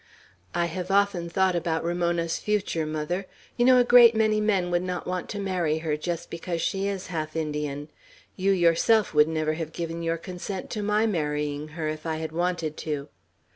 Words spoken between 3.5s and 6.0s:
You know a great many men would not want to marry her,